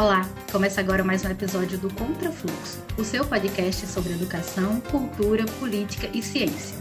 [0.00, 6.08] Olá, começa agora mais um episódio do Contrafluxo, o seu podcast sobre educação, cultura, política
[6.14, 6.74] e ciência.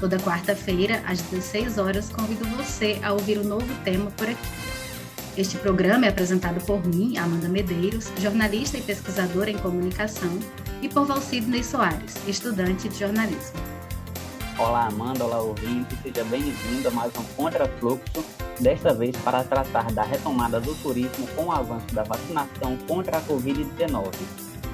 [0.00, 4.48] Toda quarta-feira, às 16 horas, convido você a ouvir um novo tema por aqui.
[5.36, 10.38] Este programa é apresentado por mim, Amanda Medeiros, jornalista e pesquisadora em comunicação,
[10.80, 13.81] e por Valcidney Soares, estudante de jornalismo.
[14.58, 18.22] Olá, Amanda, olá, ouvinte, seja bem-vindo a mais um Contrafluxo,
[18.60, 23.22] desta vez para tratar da retomada do turismo com o avanço da vacinação contra a
[23.22, 24.12] Covid-19.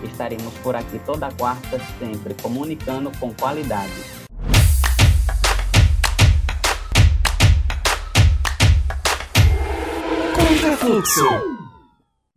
[0.02, 3.92] Estaremos por aqui toda quarta, sempre comunicando com qualidade.
[10.34, 11.22] Contrafluxo.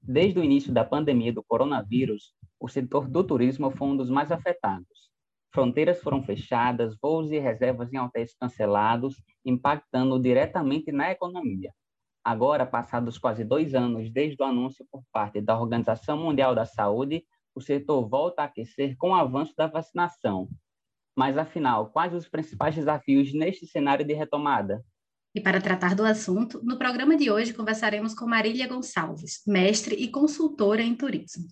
[0.04, 4.32] Desde o início da pandemia do coronavírus, o setor do turismo foi um dos mais
[4.32, 5.11] afetados.
[5.54, 11.74] Fronteiras foram fechadas, voos e reservas em hotéis cancelados, impactando diretamente na economia.
[12.24, 17.26] Agora, passados quase dois anos desde o anúncio por parte da Organização Mundial da Saúde,
[17.54, 20.48] o setor volta a aquecer com o avanço da vacinação.
[21.18, 24.86] Mas, afinal, quais os principais desafios neste cenário de retomada?
[25.36, 30.10] E para tratar do assunto, no programa de hoje conversaremos com Marília Gonçalves, mestre e
[30.10, 31.48] consultora em turismo.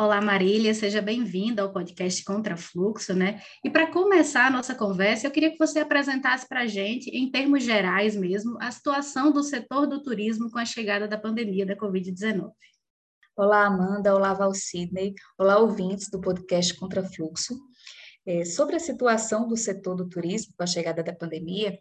[0.00, 3.42] Olá, Marília, seja bem-vinda ao podcast Contrafluxo, né?
[3.64, 7.28] E para começar a nossa conversa, eu queria que você apresentasse para a gente, em
[7.28, 11.74] termos gerais mesmo, a situação do setor do turismo com a chegada da pandemia da
[11.74, 12.48] Covid-19.
[13.36, 17.58] Olá, Amanda, olá, Val Sidney, olá, ouvintes do podcast Contrafluxo.
[18.24, 21.76] É, sobre a situação do setor do turismo com a chegada da pandemia,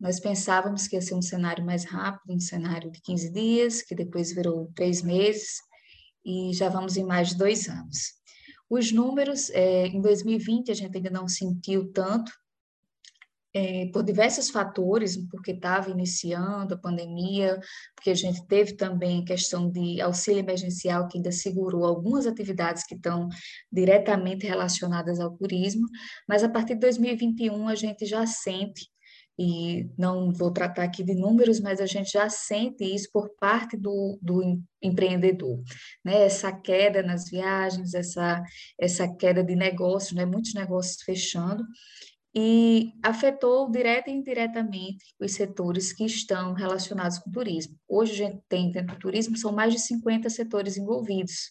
[0.00, 3.94] nós pensávamos que ia ser um cenário mais rápido, um cenário de 15 dias, que
[3.94, 5.60] depois virou três meses,
[6.24, 8.14] e já vamos em mais de dois anos.
[8.68, 12.32] Os números, é, em 2020, a gente ainda não sentiu tanto,
[13.54, 17.60] é, por diversos fatores, porque estava iniciando a pandemia,
[17.94, 22.94] porque a gente teve também questão de auxílio emergencial que ainda segurou algumas atividades que
[22.94, 23.28] estão
[23.70, 25.86] diretamente relacionadas ao turismo,
[26.26, 28.90] mas a partir de 2021 a gente já sente
[29.38, 33.76] e não vou tratar aqui de números, mas a gente já sente isso por parte
[33.76, 35.62] do, do empreendedor,
[36.04, 36.24] né?
[36.24, 38.42] Essa queda nas viagens, essa,
[38.78, 40.26] essa queda de negócios, né?
[40.26, 41.64] Muitos negócios fechando,
[42.34, 47.76] e afetou direta e indiretamente os setores que estão relacionados com o turismo.
[47.86, 51.50] Hoje a gente tem dentro do turismo, são mais de 50 setores envolvidos,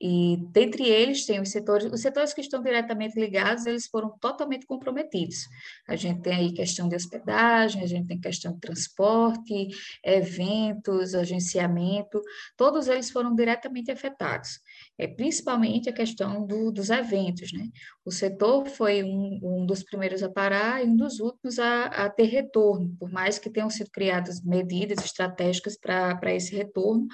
[0.00, 4.66] e dentre eles tem os setores, os setores que estão diretamente ligados, eles foram totalmente
[4.66, 5.46] comprometidos.
[5.88, 9.68] A gente tem aí questão de hospedagem, a gente tem questão de transporte,
[10.04, 12.20] eventos, agenciamento,
[12.56, 14.60] todos eles foram diretamente afetados.
[14.98, 17.68] É, principalmente a questão do, dos eventos, né?
[18.04, 22.10] O setor foi um, um, dos primeiros a parar e um dos últimos a, a
[22.10, 27.06] ter retorno, por mais que tenham sido criadas medidas estratégicas para esse retorno,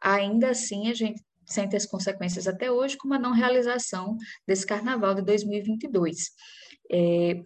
[0.00, 4.66] ainda assim a gente sem ter as consequências até hoje, como a não realização desse
[4.66, 6.30] carnaval de 2022.
[6.90, 7.42] É,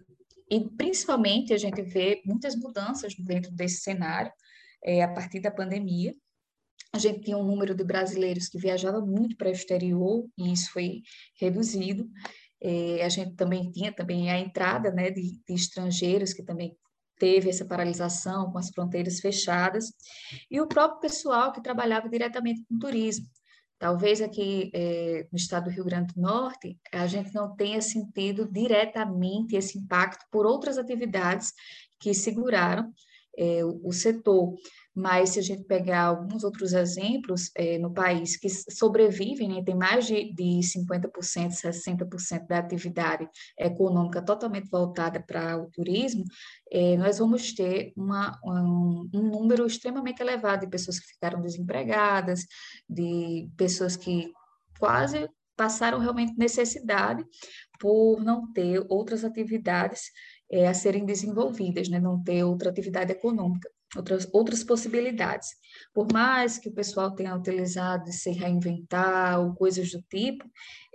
[0.49, 4.31] e, principalmente, a gente vê muitas mudanças dentro desse cenário
[4.83, 6.13] é, a partir da pandemia.
[6.93, 10.71] A gente tinha um número de brasileiros que viajava muito para o exterior, e isso
[10.71, 11.03] foi
[11.39, 12.09] reduzido.
[12.61, 16.75] É, a gente também tinha também a entrada né, de, de estrangeiros que também
[17.17, 19.93] teve essa paralisação com as fronteiras fechadas,
[20.49, 23.27] e o próprio pessoal que trabalhava diretamente com turismo.
[23.81, 28.47] Talvez aqui é, no estado do Rio Grande do Norte a gente não tenha sentido
[28.47, 31.51] diretamente esse impacto por outras atividades
[31.99, 32.93] que seguraram
[33.37, 34.55] é, o, setor.
[34.93, 39.75] Mas se a gente pegar alguns outros exemplos é, no país que sobrevivem, né, tem
[39.75, 41.09] mais de, de 50%,
[41.51, 43.27] 60% da atividade
[43.57, 46.23] econômica totalmente voltada para o turismo,
[46.71, 52.45] é, nós vamos ter uma, um, um número extremamente elevado de pessoas que ficaram desempregadas,
[52.89, 54.31] de pessoas que
[54.77, 57.23] quase passaram realmente necessidade
[57.81, 60.11] por não ter outras atividades
[60.51, 61.99] é, a serem desenvolvidas, né?
[61.99, 65.49] não ter outra atividade econômica, outras, outras possibilidades.
[65.91, 70.47] Por mais que o pessoal tenha utilizado de se reinventar ou coisas do tipo,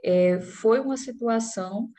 [0.04, 1.90] é, foi uma situação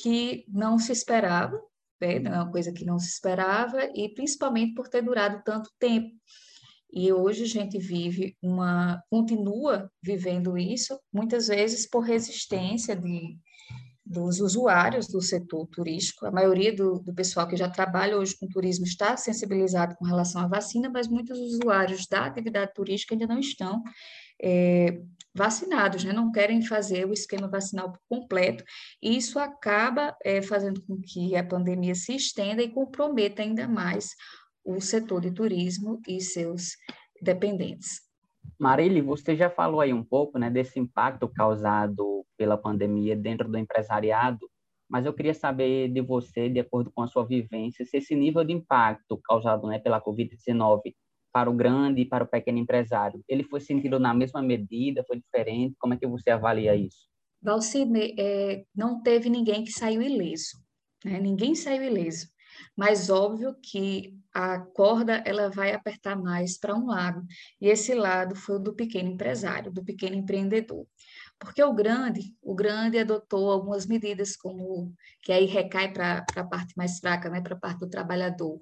[0.00, 1.60] que não se esperava,
[2.00, 2.14] né?
[2.14, 6.16] é uma coisa que não se esperava, e principalmente por ter durado tanto tempo.
[6.90, 13.36] E hoje a gente vive uma, continua vivendo isso, muitas vezes por resistência de,
[14.04, 16.26] dos usuários do setor turístico.
[16.26, 20.42] A maioria do, do, pessoal que já trabalha hoje com turismo está sensibilizado com relação
[20.42, 23.82] à vacina, mas muitos usuários da atividade turística ainda não estão
[24.42, 25.00] é,
[25.34, 26.12] vacinados, né?
[26.12, 28.62] não querem fazer o esquema vacinal completo,
[29.02, 34.10] e isso acaba é, fazendo com que a pandemia se estenda e comprometa ainda mais
[34.62, 36.76] o setor de turismo e seus
[37.22, 38.02] dependentes.
[38.58, 43.58] Marília, você já falou aí um pouco né, desse impacto causado pela pandemia dentro do
[43.58, 44.48] empresariado,
[44.88, 48.44] mas eu queria saber de você, de acordo com a sua vivência, se esse nível
[48.44, 50.94] de impacto causado né, pela Covid-19
[51.32, 55.18] para o grande e para o pequeno empresário, ele foi sentido na mesma medida, foi
[55.18, 55.74] diferente?
[55.80, 57.08] Como é que você avalia isso?
[57.42, 60.56] Valcine, é, não teve ninguém que saiu ileso,
[61.04, 61.20] né?
[61.20, 62.28] ninguém saiu ileso,
[62.76, 67.24] mas óbvio que a corda ela vai apertar mais para um lado,
[67.60, 70.86] e esse lado foi o do pequeno empresário, do pequeno empreendedor.
[71.38, 74.92] Porque o grande, o grande adotou algumas medidas como
[75.22, 78.58] que aí recai para a parte mais fraca, né, para a parte do trabalhador,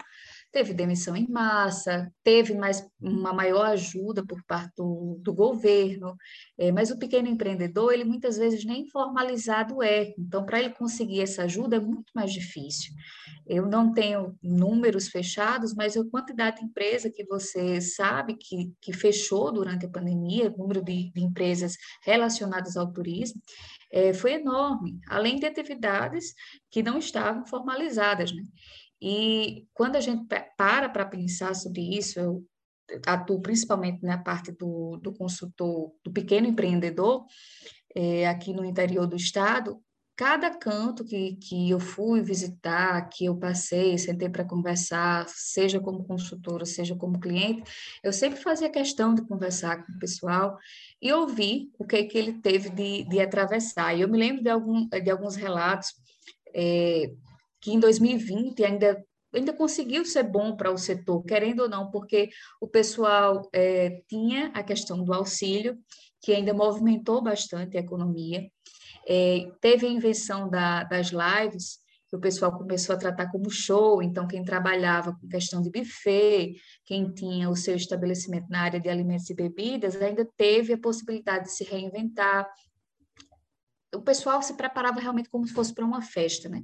[0.53, 6.15] teve demissão em massa, teve mais, uma maior ajuda por parte do, do governo,
[6.59, 11.23] é, mas o pequeno empreendedor, ele muitas vezes nem formalizado é, então para ele conseguir
[11.23, 12.93] essa ajuda é muito mais difícil.
[13.47, 18.93] Eu não tenho números fechados, mas a quantidade de empresa que você sabe que, que
[18.93, 23.41] fechou durante a pandemia, o número de, de empresas relacionadas ao turismo,
[23.91, 26.35] é, foi enorme, além de atividades
[26.71, 28.43] que não estavam formalizadas, né?
[29.03, 30.25] E quando a gente
[30.57, 32.47] para para pensar sobre isso, eu
[33.05, 37.25] atuo principalmente na parte do, do consultor, do pequeno empreendedor,
[37.97, 39.83] é, aqui no interior do estado,
[40.15, 46.05] cada canto que, que eu fui visitar, que eu passei, sentei para conversar, seja como
[46.05, 47.65] consultora, seja como cliente,
[48.05, 50.57] eu sempre fazia questão de conversar com o pessoal
[51.01, 53.97] e ouvir o que, que ele teve de, de atravessar.
[53.97, 55.93] E eu me lembro de, algum, de alguns relatos
[56.55, 57.11] é,
[57.63, 59.03] que em 2020 ainda
[59.35, 62.29] ainda conseguiu ser bom para o setor, querendo ou não, porque
[62.61, 65.79] o pessoal é, tinha a questão do auxílio,
[66.21, 68.47] que ainda movimentou bastante a economia,
[69.09, 74.03] é, teve a invenção da, das lives, que o pessoal começou a tratar como show,
[74.03, 76.55] então quem trabalhava com questão de buffet,
[76.85, 81.47] quem tinha o seu estabelecimento na área de alimentos e bebidas, ainda teve a possibilidade
[81.47, 82.47] de se reinventar,
[83.95, 86.63] o pessoal se preparava realmente como se fosse para uma festa, né?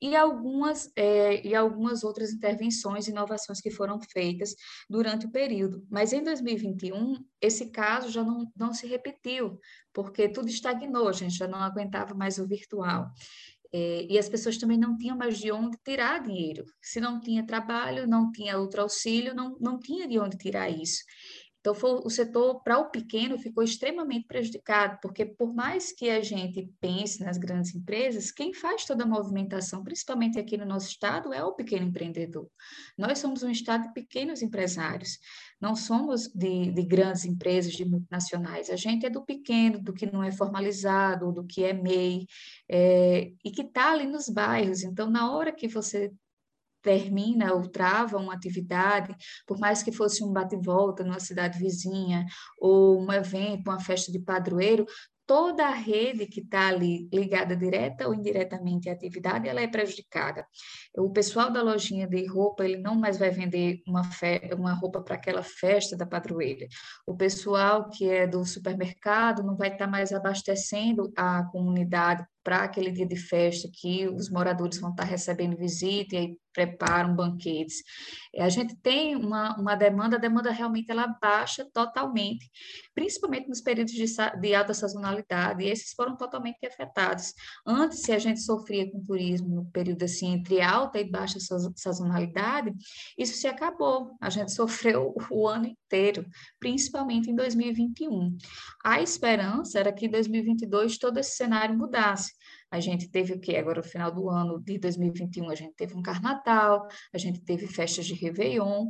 [0.00, 4.54] E algumas, é, e algumas outras intervenções, inovações que foram feitas
[4.88, 5.84] durante o período.
[5.90, 9.58] Mas em 2021, esse caso já não, não se repetiu,
[9.92, 13.10] porque tudo estagnou, a gente já não aguentava mais o virtual.
[13.72, 16.64] É, e as pessoas também não tinham mais de onde tirar dinheiro.
[16.80, 21.02] Se não tinha trabalho, não tinha outro auxílio, não, não tinha de onde tirar isso.
[21.60, 26.22] Então, foi, o setor para o pequeno ficou extremamente prejudicado, porque por mais que a
[26.22, 31.32] gente pense nas grandes empresas, quem faz toda a movimentação, principalmente aqui no nosso estado,
[31.32, 32.48] é o pequeno empreendedor.
[32.96, 35.18] Nós somos um estado de pequenos empresários,
[35.60, 38.70] não somos de, de grandes empresas, de multinacionais.
[38.70, 42.26] A gente é do pequeno, do que não é formalizado, do que é MEI,
[42.68, 44.84] é, e que está ali nos bairros.
[44.84, 46.12] Então, na hora que você
[46.82, 49.14] termina ou trava uma atividade,
[49.46, 52.24] por mais que fosse um bate-volta numa cidade vizinha,
[52.58, 54.86] ou um evento, uma festa de padroeiro,
[55.28, 60.46] toda a rede que está ali ligada direta ou indiretamente à atividade, ela é prejudicada.
[60.96, 65.02] O pessoal da lojinha de roupa, ele não mais vai vender uma, fe uma roupa
[65.02, 66.66] para aquela festa da padroeira.
[67.06, 72.62] O pessoal que é do supermercado não vai estar tá mais abastecendo a comunidade para
[72.62, 77.84] aquele dia de festa que os moradores vão estar recebendo visita e aí preparam banquetes.
[78.38, 82.50] A gente tem uma, uma demanda, a demanda realmente ela baixa totalmente,
[82.94, 84.04] principalmente nos períodos de,
[84.40, 87.32] de alta sazonalidade, e esses foram totalmente afetados.
[87.66, 91.38] Antes, se a gente sofria com turismo no período assim entre alta e baixa
[91.76, 92.72] sazonalidade,
[93.16, 94.16] isso se acabou.
[94.20, 96.26] A gente sofreu o ano inteiro,
[96.58, 98.36] principalmente em 2021.
[98.82, 102.32] A esperança era que em 2022 todo esse cenário mudasse.
[102.70, 105.94] A gente teve o que agora no final do ano de 2021 a gente teve
[105.94, 108.86] um carnaval, a gente teve festas de Réveillon,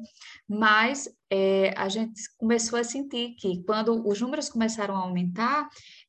[0.49, 5.69] mas é, a gente começou a sentir que quando os números começaram a aumentar,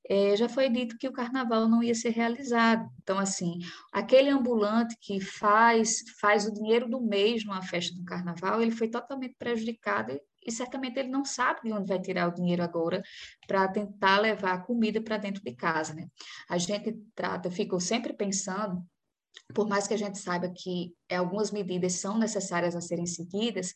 [0.09, 2.89] é, já foi dito que o carnaval não ia ser realizado.
[3.03, 3.59] Então, assim,
[3.93, 8.87] aquele ambulante que faz, faz o dinheiro do mês numa festa do carnaval, ele foi
[8.87, 13.01] totalmente prejudicado e certamente ele não sabe de onde vai tirar o dinheiro agora
[13.47, 16.07] para tentar levar a comida para dentro de casa, né?
[16.49, 18.83] A gente trata, fico sempre pensando
[19.53, 23.73] por mais que a gente saiba que algumas medidas são necessárias a serem seguidas,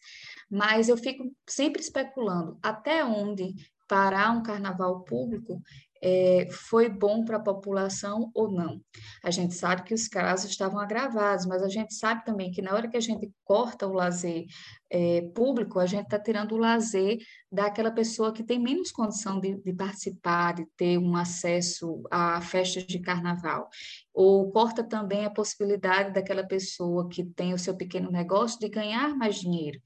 [0.49, 3.53] mas eu fico sempre especulando até onde
[3.87, 5.61] parar um carnaval público
[6.05, 8.81] é, foi bom para a população ou não.
[9.23, 12.73] A gente sabe que os casos estavam agravados, mas a gente sabe também que na
[12.73, 14.45] hora que a gente corta o lazer
[14.89, 17.19] é, público, a gente está tirando o lazer
[17.49, 22.85] daquela pessoa que tem menos condição de, de, participar, de ter um acesso a festas
[22.85, 23.69] de carnaval.
[24.13, 29.15] Ou corta também a possibilidade daquela pessoa que tem o seu pequeno negócio de ganhar
[29.15, 29.79] mais dinheiro.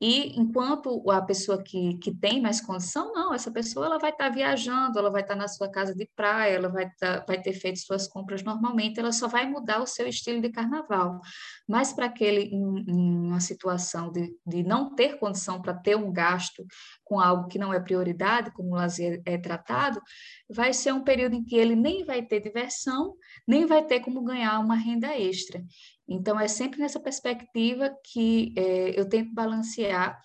[0.00, 4.28] E enquanto a pessoa que, que tem mais condição, não, essa pessoa ela vai estar
[4.28, 7.40] tá viajando, ela vai estar tá na sua casa de praia, ela vai, tá, vai
[7.40, 11.20] ter feito suas compras normalmente, ela só vai mudar o seu estilo de carnaval.
[11.66, 16.12] Mas para aquele em, em, uma situação de, de não ter condição para ter um
[16.12, 16.64] gasto
[17.02, 20.00] com algo que não é prioridade, como o lazer é tratado,
[20.48, 23.14] vai ser um período em que ele nem vai ter diversão,
[23.46, 25.60] nem vai ter como ganhar uma renda extra.
[26.08, 30.20] Então, é sempre nessa perspectiva que é, eu tento balancear,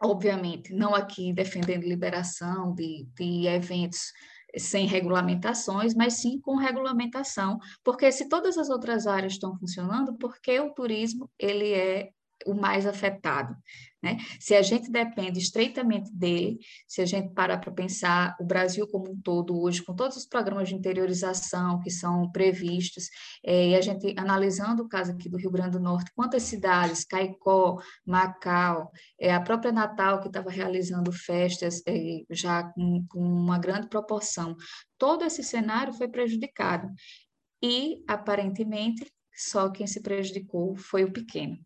[0.00, 4.12] obviamente, não aqui defendendo liberação de, de eventos
[4.56, 10.58] sem regulamentações, mas sim com regulamentação, porque se todas as outras áreas estão funcionando, porque
[10.58, 12.10] o turismo ele é
[12.46, 13.54] o mais afetado.
[14.02, 14.16] Né?
[14.38, 19.10] Se a gente depende estreitamente dele, se a gente parar para pensar o Brasil como
[19.10, 23.08] um todo hoje, com todos os programas de interiorização que são previstos,
[23.44, 27.04] é, e a gente analisando o caso aqui do Rio Grande do Norte, quantas cidades,
[27.04, 33.58] Caicó, Macau, é, a própria Natal que estava realizando festas é, já com, com uma
[33.58, 34.56] grande proporção,
[34.96, 36.88] todo esse cenário foi prejudicado.
[37.62, 41.58] E, aparentemente, só quem se prejudicou foi o pequeno.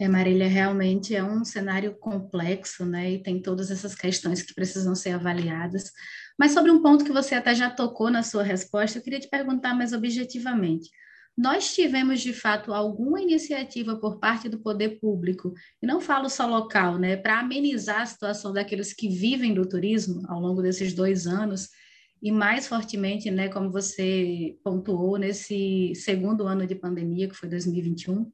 [0.00, 3.12] É, Marília, realmente é um cenário complexo, né?
[3.12, 5.90] E tem todas essas questões que precisam ser avaliadas.
[6.38, 9.28] Mas sobre um ponto que você até já tocou na sua resposta, eu queria te
[9.28, 10.88] perguntar mais objetivamente.
[11.36, 15.52] Nós tivemos, de fato, alguma iniciativa por parte do poder público,
[15.82, 20.22] e não falo só local, né, para amenizar a situação daqueles que vivem do turismo
[20.28, 21.68] ao longo desses dois anos,
[22.20, 28.30] e mais fortemente, né, como você pontuou, nesse segundo ano de pandemia, que foi 2021?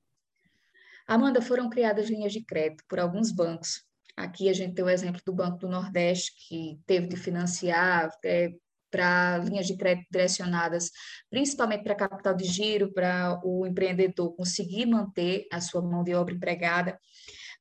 [1.07, 3.83] Amanda, foram criadas linhas de crédito por alguns bancos.
[4.17, 8.53] Aqui a gente tem o exemplo do Banco do Nordeste, que teve de financiar é,
[8.91, 10.91] para linhas de crédito direcionadas
[11.29, 16.33] principalmente para capital de giro, para o empreendedor conseguir manter a sua mão de obra
[16.33, 16.97] empregada.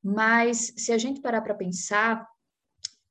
[0.04, 2.28] Mas se a gente parar para pensar,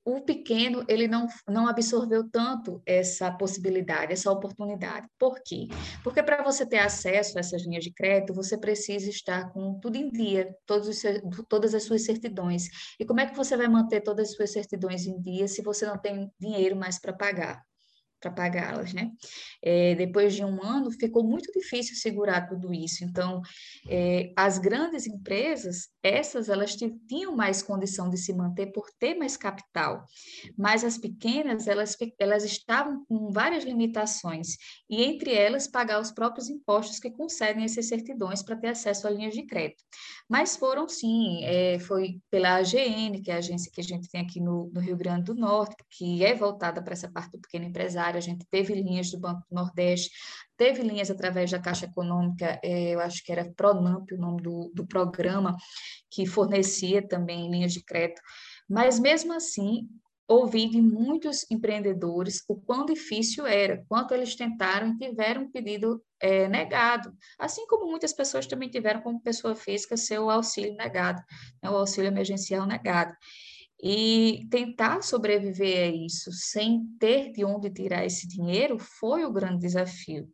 [0.05, 5.07] o pequeno ele não, não absorveu tanto essa possibilidade, essa oportunidade.
[5.19, 5.69] Por quê?
[6.03, 9.97] Porque para você ter acesso a essas linhas de crédito, você precisa estar com tudo
[9.97, 11.03] em dia, todos os,
[11.49, 12.69] todas as suas certidões.
[12.99, 15.87] E como é que você vai manter todas as suas certidões em dia se você
[15.87, 17.63] não tem dinheiro mais para pagar?
[18.23, 19.11] Para pagá-las, né?
[19.61, 23.05] É, depois de um ano, ficou muito difícil segurar tudo isso.
[23.05, 23.43] Então,
[23.89, 29.37] é, as grandes empresas, essas, elas tinham mais condição de se manter por ter mais
[29.37, 30.05] capital,
[30.57, 34.57] mas as pequenas, elas, elas estavam com várias limitações,
[34.89, 39.11] e entre elas, pagar os próprios impostos que concedem essas certidões para ter acesso a
[39.11, 39.83] linhas de crédito.
[40.29, 44.21] Mas foram, sim, é, foi pela AGN, que é a agência que a gente tem
[44.21, 47.65] aqui no, no Rio Grande do Norte, que é voltada para essa parte do pequeno
[47.65, 50.11] empresário, a gente teve linhas do Banco do Nordeste,
[50.57, 54.71] teve linhas através da Caixa Econômica, é, eu acho que era Pronamp o nome do,
[54.75, 55.57] do programa,
[56.11, 58.21] que fornecia também linhas de crédito,
[58.69, 59.89] mas mesmo assim,
[60.33, 66.03] ouvi de muitos empreendedores o quão difícil era, quanto eles tentaram e tiveram um pedido
[66.21, 71.23] é, negado, assim como muitas pessoas também tiveram como pessoa física seu auxílio negado,
[71.63, 73.15] né, o auxílio emergencial negado.
[73.83, 79.59] E tentar sobreviver a isso sem ter de onde tirar esse dinheiro foi o grande
[79.59, 80.29] desafio.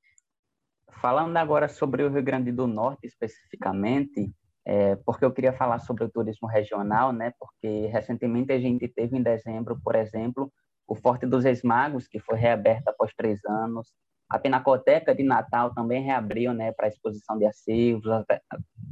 [1.00, 4.30] Falando agora sobre o Rio Grande do Norte especificamente,
[4.66, 7.32] é, porque eu queria falar sobre o turismo regional, né?
[7.38, 10.52] Porque recentemente a gente teve em dezembro, por exemplo,
[10.86, 13.92] o Forte dos Esmagos, que foi reaberto após três anos.
[14.28, 18.42] A Pinacoteca de Natal também reabriu, né, para exposição de acervos, até,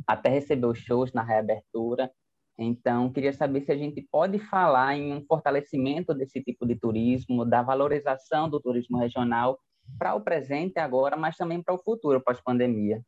[0.06, 2.10] até recebeu shows na reabertura.
[2.58, 7.44] Então, queria saber se a gente pode falar em um fortalecimento desse tipo de turismo,
[7.44, 9.58] da valorização do turismo regional
[9.98, 13.02] para o presente agora, mas também para o futuro pós-pandemia.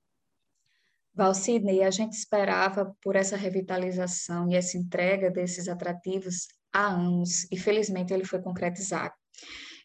[1.15, 7.57] Valcidney, a gente esperava por essa revitalização e essa entrega desses atrativos há anos, e
[7.57, 9.15] felizmente ele foi concretizado.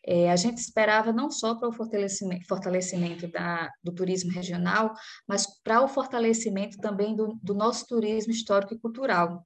[0.05, 4.93] É, a gente esperava não só para o fortalecimento, fortalecimento da, do turismo regional,
[5.27, 9.45] mas para o fortalecimento também do, do nosso turismo histórico e cultural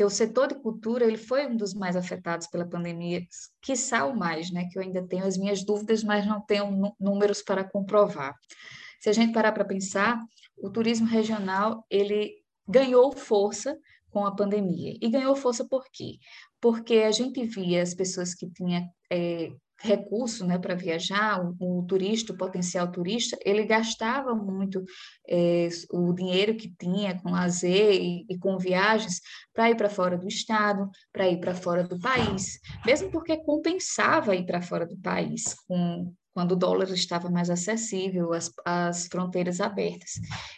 [0.00, 3.20] porque o setor de cultura ele foi um dos mais afetados pela pandemia,
[3.60, 4.66] quiçá o mais, né?
[4.70, 8.34] Que eu ainda tenho as minhas dúvidas, mas não tenho números para comprovar.
[8.98, 10.18] Se a gente parar para pensar,
[10.56, 12.32] o turismo regional ele
[12.66, 13.76] ganhou força
[14.10, 14.96] com a pandemia.
[15.02, 16.16] E ganhou força por quê?
[16.60, 21.82] Porque a gente via as pessoas que tinham é, recurso né, para viajar, o, o,
[21.84, 24.84] turista, o potencial turista, ele gastava muito
[25.28, 29.20] é, o dinheiro que tinha com lazer e, e com viagens
[29.54, 34.36] para ir para fora do estado, para ir para fora do país, mesmo porque compensava
[34.36, 39.60] ir para fora do país, com quando o dólar estava mais acessível, as, as fronteiras
[39.60, 40.12] abertas.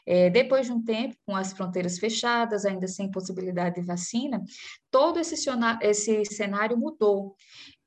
[0.07, 4.43] É, depois de um tempo, com as fronteiras fechadas, ainda sem possibilidade de vacina,
[4.91, 5.35] todo esse,
[5.81, 7.35] esse cenário mudou.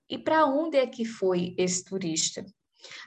[0.09, 2.45] E para onde é que foi esse turista?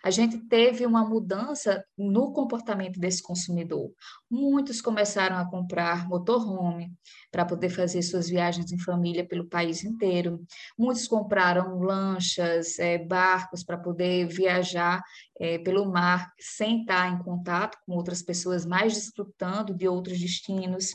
[0.03, 3.93] A gente teve uma mudança no comportamento desse consumidor.
[4.31, 6.93] Muitos começaram a comprar motorhome
[7.31, 10.45] para poder fazer suas viagens em família pelo país inteiro.
[10.77, 15.03] Muitos compraram lanchas, é, barcos para poder viajar
[15.39, 20.95] é, pelo mar sem estar em contato com outras pessoas, mais desfrutando de outros destinos.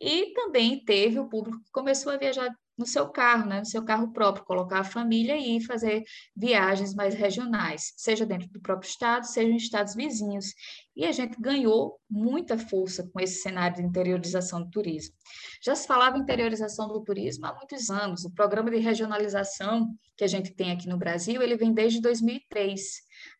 [0.00, 3.84] E também teve o público que começou a viajar no seu carro, né, no seu
[3.84, 6.02] carro próprio, colocar a família e fazer
[6.36, 10.46] viagens mais regionais, seja dentro do próprio estado, seja em estados vizinhos.
[10.96, 15.14] E a gente ganhou muita força com esse cenário de interiorização do turismo.
[15.62, 18.24] Já se falava em interiorização do turismo há muitos anos.
[18.24, 22.80] O programa de regionalização que a gente tem aqui no Brasil, ele vem desde 2003.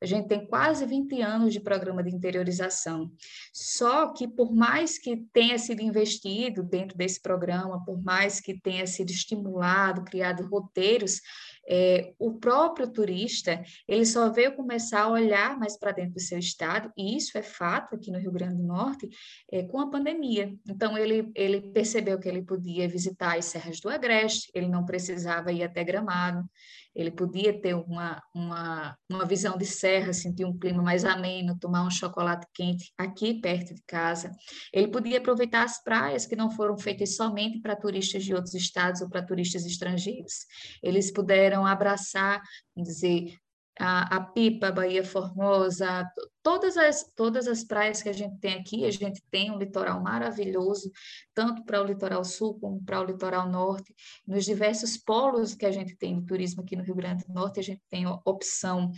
[0.02, 3.12] A gente tem quase 20 anos de programa de interiorização.
[3.52, 8.86] Só que, por mais que tenha sido investido dentro desse programa, por mais que tenha
[8.86, 11.20] sido estimulado, criado roteiros,
[11.68, 16.38] é, o próprio turista, ele só veio começar a olhar mais para dentro do seu
[16.38, 19.08] estado, e isso é fato aqui no Rio Grande do Norte,
[19.50, 20.54] é, com a pandemia.
[20.68, 25.52] Então, ele, ele percebeu que ele podia visitar as serras do Agreste, ele não precisava
[25.52, 26.48] ir até Gramado,
[26.94, 31.84] ele podia ter uma, uma, uma visão de serra, sentir um clima mais ameno, tomar
[31.84, 34.30] um chocolate quente aqui perto de casa.
[34.72, 39.00] Ele podia aproveitar as praias que não foram feitas somente para turistas de outros estados
[39.00, 40.46] ou para turistas estrangeiros.
[40.82, 42.40] Eles puderam abraçar,
[42.76, 43.34] dizer,
[43.78, 46.08] a, a, Pipa, Bahia Formosa,
[46.42, 50.00] todas as, todas as praias que a gente tem aqui, a gente tem um litoral
[50.02, 50.90] maravilhoso,
[51.34, 53.94] tanto para o litoral sul como para o litoral norte.
[54.26, 57.60] Nos diversos polos que a gente tem de turismo aqui no Rio Grande do Norte,
[57.60, 58.92] a gente tem opção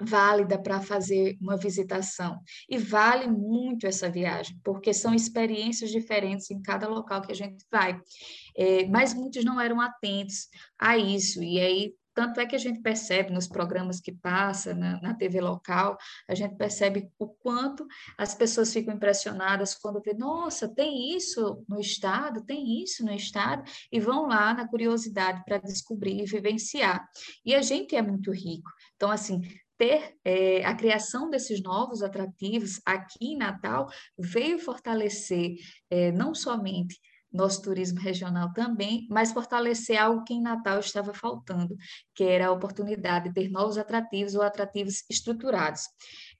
[0.00, 2.38] válida para fazer uma visitação.
[2.68, 7.64] E vale muito essa viagem, porque são experiências diferentes em cada local que a gente
[7.70, 7.98] vai.
[8.56, 10.48] É, mas muitos não eram atentos
[10.78, 14.98] a isso, e aí tanto é que a gente percebe nos programas que passa na,
[15.02, 20.66] na, TV local, a gente percebe o quanto as pessoas ficam impressionadas quando vê, nossa,
[20.66, 26.22] tem isso no estado, tem isso no estado, e vão lá na curiosidade para descobrir
[26.22, 27.06] e vivenciar.
[27.44, 28.70] E a gente é muito rico.
[28.96, 29.42] Então, assim,
[29.76, 35.56] ter é, a criação desses novos atrativos aqui em Natal veio fortalecer
[35.90, 36.98] é, não somente
[37.36, 41.76] nosso turismo regional também, mas fortalecer algo que em Natal estava faltando,
[42.14, 45.82] que era a oportunidade de ter novos atrativos ou atrativos estruturados.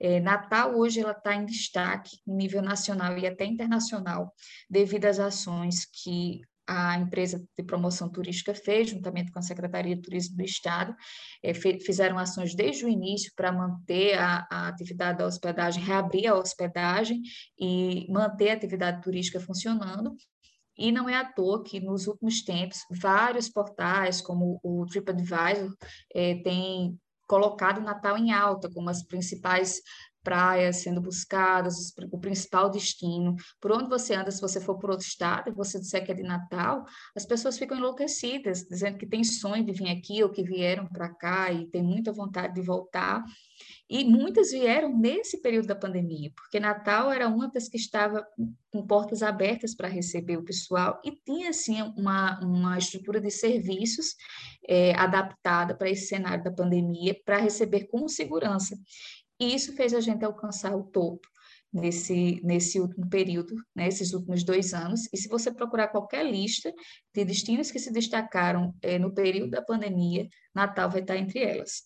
[0.01, 4.33] É, Natal hoje ela está em destaque em nível nacional e até internacional,
[4.69, 10.03] devido às ações que a empresa de promoção turística fez, juntamente com a Secretaria de
[10.03, 10.95] Turismo do Estado,
[11.43, 16.35] é, fizeram ações desde o início para manter a, a, atividade da hospedagem, reabrir a
[16.35, 17.23] hospedagem
[17.59, 20.17] e manter a atividade turística funcionando,
[20.77, 25.75] e não é à toa que, nos últimos tempos, vários portais, como o TripAdvisor,
[26.15, 29.81] é, tem colocado o Natal em alta como as principais
[30.27, 33.37] praias sendo buscadas, o principal destino.
[33.61, 36.15] Por onde você anda, se você for por outro estado e você disser que é
[36.17, 36.85] de Natal,
[37.15, 41.09] as pessoas ficam enlouquecidas, dizendo que tem sonho de vir aqui ou que vieram para
[41.15, 43.23] cá e tem muita vontade de voltar.
[43.89, 48.27] E muitas vieram nesse período da pandemia, porque Natal era uma das que estava
[48.73, 54.17] com portas abertas para receber o pessoal e tinha, assim, uma, uma estrutura de serviços
[54.69, 58.77] é, adaptada para esse cenário da pandemia, para receber com segurança.
[59.41, 61.27] E isso fez a gente alcançar o topo
[61.73, 65.09] nesse, nesse último período, né, esses últimos dois anos.
[65.13, 66.73] E se você procurar qualquer lista
[67.15, 71.83] de destinos que se destacaram é, no período da pandemia, Natal vai estar entre elas.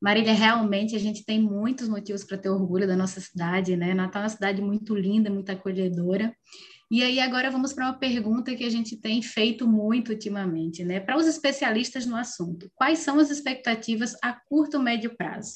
[0.00, 3.92] Marília, realmente a gente tem muitos motivos para ter orgulho da nossa cidade, né?
[3.92, 6.34] Natal é uma cidade muito linda, muito acolhedora.
[6.90, 11.00] E aí agora vamos para uma pergunta que a gente tem feito muito ultimamente, né?
[11.00, 15.52] Para os especialistas no assunto, quais são as expectativas a curto e médio prazo?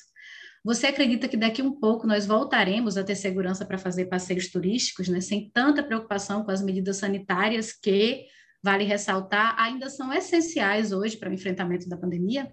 [0.64, 5.08] Você acredita que daqui um pouco nós voltaremos a ter segurança para fazer passeios turísticos,
[5.08, 8.24] né, sem tanta preocupação com as medidas sanitárias que,
[8.62, 12.50] vale ressaltar, ainda são essenciais hoje para o enfrentamento da pandemia?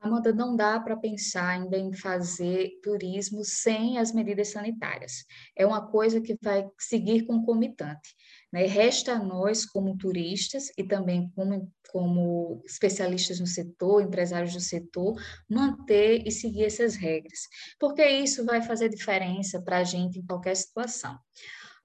[0.00, 5.24] Amanda, não dá para pensar ainda em fazer turismo sem as medidas sanitárias.
[5.54, 8.16] É uma coisa que vai seguir concomitante.
[8.52, 8.66] Né?
[8.66, 15.20] Resta a nós, como turistas e também como, como especialistas no setor, empresários do setor,
[15.48, 17.40] manter e seguir essas regras,
[17.78, 21.18] porque isso vai fazer diferença para a gente em qualquer situação.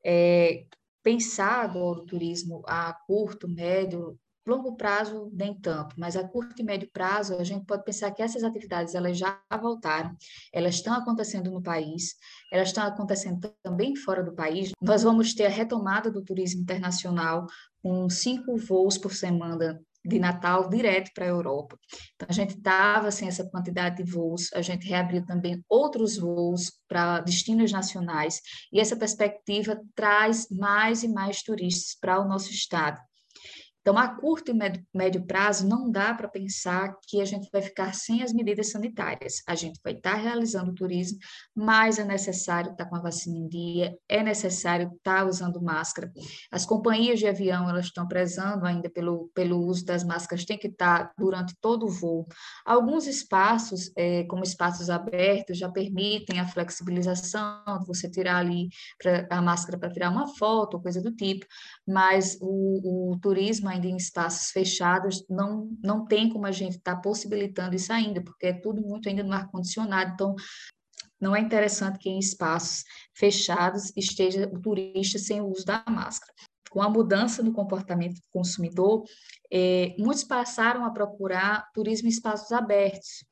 [0.04, 0.65] É,
[1.04, 6.63] pensar agora o turismo a curto, médio longo prazo nem tanto, mas a curto e
[6.63, 10.15] médio prazo a gente pode pensar que essas atividades elas já voltaram,
[10.53, 12.15] elas estão acontecendo no país,
[12.51, 14.71] elas estão acontecendo também fora do país.
[14.81, 17.47] Nós vamos ter a retomada do turismo internacional
[17.81, 21.77] com cinco voos por semana de Natal direto para a Europa.
[22.15, 26.71] Então, a gente estava sem essa quantidade de voos, a gente reabriu também outros voos
[26.88, 28.39] para destinos nacionais,
[28.71, 33.01] e essa perspectiva traz mais e mais turistas para o nosso estado.
[33.88, 34.54] Então, a curto e
[34.95, 39.43] médio, prazo, não dá para pensar que a gente vai ficar sem as medidas sanitárias.
[39.48, 41.19] A gente vai estar tá realizando turismo,
[41.54, 45.62] mas é necessário estar tá com a vacina em dia, é necessário estar tá usando
[45.62, 46.12] máscara.
[46.52, 50.65] As companhias de avião, elas estão prezando ainda pelo, pelo uso das máscaras, tem que
[50.65, 52.26] estar durante todo o voo.
[52.65, 58.67] Alguns espaços, é, como espaços abertos, já permitem a flexibilização, você tirar ali
[58.98, 61.45] pra, a máscara para tirar uma foto, coisa do tipo,
[61.88, 66.95] mas o, o turismo ainda em espaços fechados, não, não tem como a gente estar
[66.95, 70.35] tá possibilitando isso ainda, porque é tudo muito ainda no ar-condicionado, então
[71.19, 72.83] não é interessante que em espaços
[73.13, 76.33] fechados esteja o turista sem o uso da máscara.
[76.69, 79.03] Com a mudança no comportamento do consumidor,
[79.51, 83.23] eh, muitos passaram a procurar turismo em espaços abertos.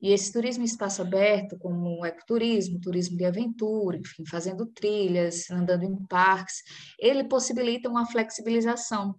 [0.00, 5.50] E esse turismo em espaço aberto, como o ecoturismo, turismo de aventura, enfim, fazendo trilhas,
[5.50, 6.62] andando em parques,
[6.98, 9.14] ele possibilita uma flexibilização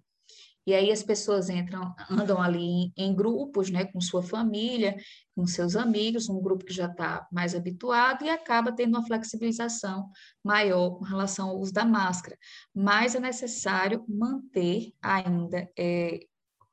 [0.71, 4.95] e aí as pessoas entram, andam ali em, grupos, né, com sua família,
[5.35, 10.09] com seus amigos, um grupo que já está mais habituado e acaba tendo uma flexibilização
[10.41, 12.37] maior com relação ao uso da máscara.
[12.73, 16.21] Mas é necessário manter ainda é,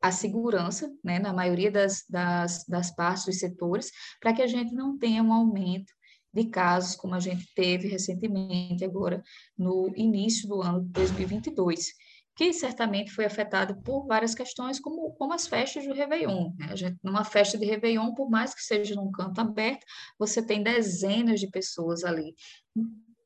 [0.01, 4.73] a segurança, né, na maioria das, das, das partes dos setores, para que a gente
[4.73, 5.93] não tenha um aumento
[6.33, 9.21] de casos como a gente teve recentemente agora
[9.57, 11.89] no início do ano de 2022
[12.39, 16.53] que certamente foi afetado por várias questões, como, como as festas do Réveillon.
[16.57, 16.69] Né?
[16.71, 19.85] A gente, numa festa de Réveillon, por mais que seja num canto aberto,
[20.17, 22.37] você tem dezenas de pessoas ali.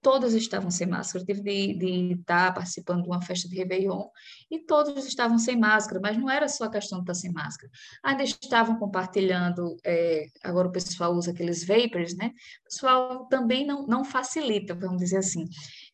[0.01, 1.23] Todas estavam sem máscara.
[1.23, 4.07] Eu tive de, de estar participando de uma festa de Réveillon
[4.51, 7.71] e todos estavam sem máscara, mas não era só a questão de estar sem máscara.
[8.03, 12.33] Ainda estavam compartilhando, é, agora o pessoal usa aqueles vapors, né?
[12.63, 15.45] O pessoal também não, não facilita, vamos dizer assim.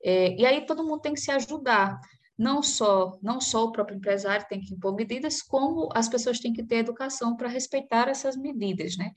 [0.05, 2.01] É, e aí todo mundo tem que se ajudar
[2.39, 6.53] não só não só o próprio empresário tem que impor medidas, como as pessoas têm
[6.53, 9.13] que ter educação para respeitar essas medidas, né?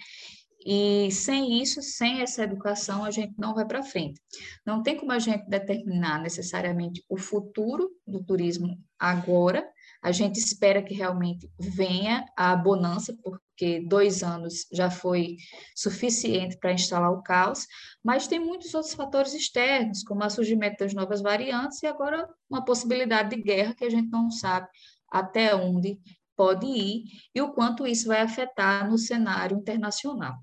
[0.65, 4.21] E sem isso, sem essa educação, a gente não vai para frente.
[4.65, 9.67] Não tem como a gente determinar necessariamente o futuro do turismo agora.
[10.03, 13.41] A gente espera que realmente venha a bonança, porque
[13.87, 15.37] dois anos já foi
[15.75, 17.65] suficiente para instalar o caos,
[18.03, 22.63] mas tem muitos outros fatores externos, como o surgimento das novas variantes e agora uma
[22.63, 24.67] possibilidade de guerra que a gente não sabe
[25.11, 25.99] até onde
[26.35, 27.03] pode ir
[27.35, 30.35] e o quanto isso vai afetar no cenário internacional.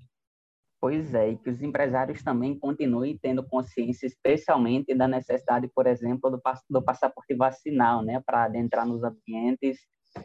[0.81, 6.29] Pois é, e que os empresários também continuem tendo consciência, especialmente da necessidade, por exemplo,
[6.29, 9.77] do, do passaporte vacinal, né, para adentrar nos ambientes,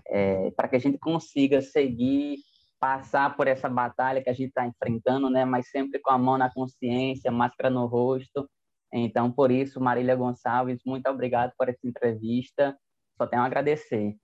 [0.07, 2.37] é, para que a gente consiga seguir,
[2.85, 6.37] passar por essa batalha que a gente está enfrentando, né, mas sempre com a mão
[6.37, 8.47] na consciência, máscara no rosto.
[8.93, 12.79] Então, por isso, Marília Gonçalves, muito obrigado por essa entrevista.
[13.17, 14.15] Só tenho a agradecer.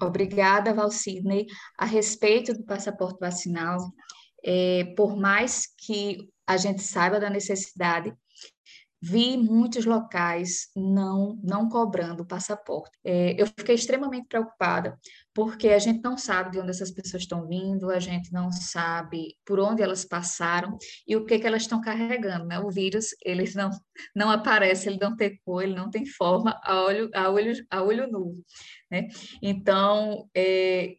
[0.00, 1.46] Obrigada, Valcidney.
[1.78, 3.76] A respeito do passaporte vacinal,
[4.42, 8.14] é, por mais que a gente saiba da necessidade,
[9.02, 12.96] vi muitos locais não não cobrando passaporte.
[13.04, 14.96] É, eu fiquei extremamente preocupada
[15.34, 19.36] porque a gente não sabe de onde essas pessoas estão vindo, a gente não sabe
[19.44, 22.44] por onde elas passaram e o que, que elas estão carregando.
[22.44, 22.60] Né?
[22.60, 23.70] O vírus ele não
[24.14, 27.82] não aparece, ele não tem cor, ele não tem forma a olho a olho a
[27.82, 28.32] olho nu.
[28.88, 29.08] Né?
[29.42, 30.94] Então é,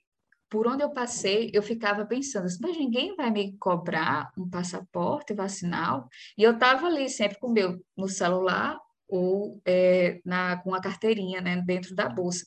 [0.54, 6.08] por onde eu passei, eu ficava pensando, mas ninguém vai me cobrar um passaporte vacinal?
[6.38, 10.80] E eu estava ali sempre com o meu no celular ou é, na, com a
[10.80, 12.46] carteirinha né, dentro da bolsa.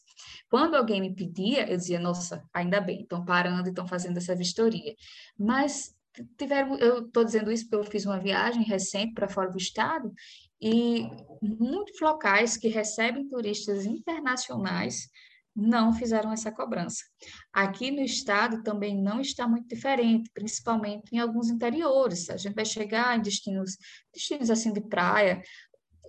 [0.49, 4.37] Quando alguém me pedia, eu dizia, nossa, ainda bem, estão parando e estão fazendo essa
[4.37, 4.95] vistoria.
[5.37, 5.92] Mas
[6.38, 10.12] tiveram, eu estou dizendo isso porque eu fiz uma viagem recente para fora do estado
[10.62, 11.11] e
[11.42, 15.09] muitos locais que recebem turistas internacionais
[15.57, 17.03] não fizeram essa cobrança.
[17.53, 22.29] Aqui no estado também não está muito diferente, principalmente em alguns interiores.
[22.29, 23.77] A gente vai chegar em destinos,
[24.12, 25.42] destinos assim de praia,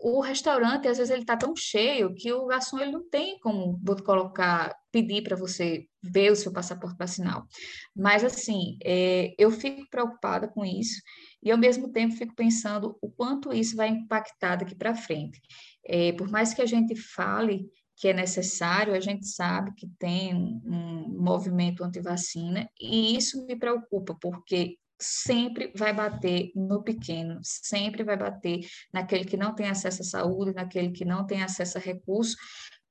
[0.01, 3.79] o restaurante às vezes ele está tão cheio que o garçom ele não tem como
[4.03, 7.47] colocar, pedir para você ver o seu passaporte vacinal.
[7.95, 11.01] Mas assim, é, eu fico preocupada com isso
[11.41, 15.39] e ao mesmo tempo fico pensando o quanto isso vai impactar daqui para frente.
[15.85, 17.65] É, por mais que a gente fale
[17.97, 24.15] que é necessário, a gente sabe que tem um movimento anti-vacina, e isso me preocupa,
[24.21, 30.05] porque sempre vai bater no pequeno, sempre vai bater naquele que não tem acesso à
[30.05, 32.35] saúde, naquele que não tem acesso a recursos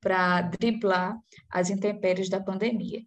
[0.00, 1.16] para driblar
[1.50, 3.00] as intempéries da pandemia.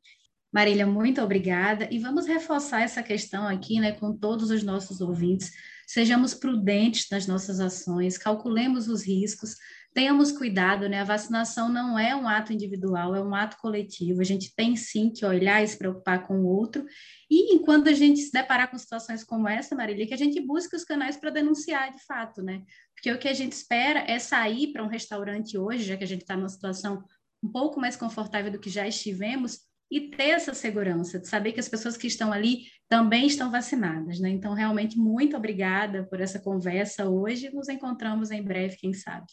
[0.51, 1.87] Marília, muito obrigada.
[1.91, 5.51] E vamos reforçar essa questão aqui, né, com todos os nossos ouvintes.
[5.85, 9.55] Sejamos prudentes nas nossas ações, calculemos os riscos,
[9.99, 11.01] tenhamos cuidado, né?
[11.01, 14.21] A vacinação não é um ato individual, é um ato coletivo.
[14.21, 16.85] A gente tem sim que olhar e se preocupar com o outro.
[17.29, 20.73] E enquanto a gente se deparar com situações como essa, Marília, que a gente busque
[20.73, 22.63] os canais para denunciar de fato, né?
[22.95, 26.07] Porque o que a gente espera é sair para um restaurante hoje, já que a
[26.07, 27.03] gente está numa situação
[27.43, 31.59] um pouco mais confortável do que já estivemos, e ter essa segurança de saber que
[31.59, 34.29] as pessoas que estão ali também estão vacinadas, né?
[34.29, 37.49] Então, realmente, muito obrigada por essa conversa hoje.
[37.53, 39.27] Nos encontramos em breve, quem sabe.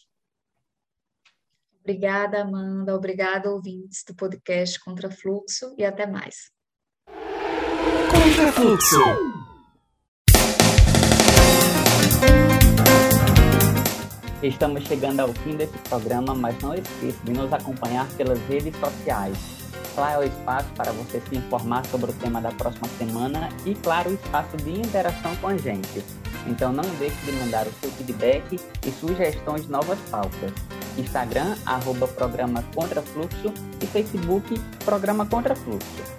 [1.87, 2.93] Obrigada, Amanda.
[2.93, 6.51] Obrigada, ouvintes do podcast Contra Fluxo e até mais.
[8.11, 8.99] Contra Fluxo.
[14.43, 19.57] Estamos chegando ao fim desse programa, mas não esqueça de nos acompanhar pelas redes sociais
[19.97, 23.73] Lá é o espaço para você se informar sobre o tema da próxima semana e,
[23.73, 26.03] claro, o espaço de interação com a gente.
[26.45, 30.53] Então não deixe de mandar o seu feedback e sugestões de novas pautas.
[30.97, 36.17] Instagram, arroba Programa Contrafluxo e Facebook, Programa Contrafluxo.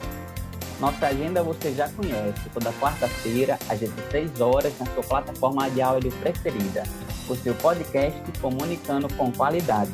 [0.81, 6.13] Nossa agenda você já conhece, toda quarta-feira, às 16 horas, na sua plataforma de áudio
[6.13, 6.85] preferida.
[7.29, 9.91] O seu podcast comunicando com qualidade.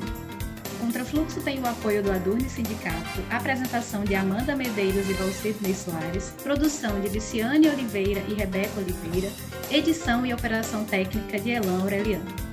[0.78, 7.00] Contrafluxo tem o apoio do Adurne Sindicato, apresentação de Amanda Medeiros e Valcirnei Soares, produção
[7.00, 9.32] de Viciane Oliveira e Rebeca Oliveira,
[9.70, 12.43] edição e operação técnica de Elan Aureliano.